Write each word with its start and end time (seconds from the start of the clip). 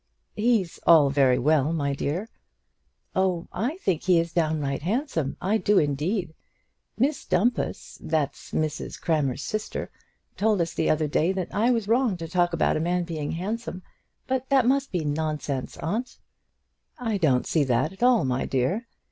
"He's 0.35 0.79
all 0.87 1.11
very 1.11 1.37
well, 1.37 1.71
my 1.73 1.93
dear." 1.93 2.27
"Oh; 3.15 3.47
I 3.53 3.77
think 3.77 4.01
he 4.01 4.17
is 4.19 4.33
downright 4.33 4.81
handsome; 4.81 5.37
I 5.39 5.59
do, 5.59 5.77
indeed. 5.77 6.33
Miss 6.97 7.23
Dumpus, 7.23 7.99
that's 8.01 8.49
Mrs 8.49 8.99
Crammer's 8.99 9.43
sister, 9.43 9.91
told 10.37 10.59
us 10.59 10.73
the 10.73 10.89
other 10.89 11.07
day, 11.07 11.31
that 11.33 11.53
I 11.53 11.69
was 11.69 11.87
wrong 11.87 12.17
to 12.17 12.27
talk 12.27 12.51
about 12.51 12.77
a 12.77 12.79
man 12.79 13.03
being 13.03 13.33
handsome; 13.33 13.83
but 14.25 14.49
that 14.49 14.65
must 14.65 14.91
be 14.91 15.05
nonsense, 15.05 15.77
aunt?" 15.77 16.17
"I 16.97 17.17
don't 17.19 17.45
see 17.45 17.63
that 17.65 17.93
at 17.93 18.01
all, 18.01 18.25
my 18.25 18.47
dear. 18.47 18.87